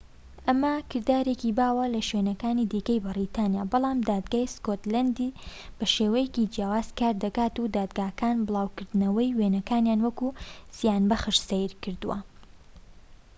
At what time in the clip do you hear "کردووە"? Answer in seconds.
11.83-12.17